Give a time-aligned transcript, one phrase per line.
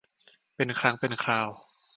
[0.55, 1.49] เป็นครั้งเป็นคราว